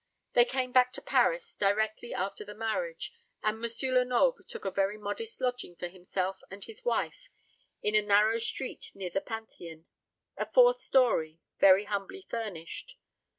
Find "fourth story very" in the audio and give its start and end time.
10.51-11.83